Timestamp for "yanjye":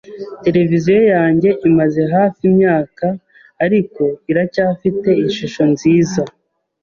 1.15-1.49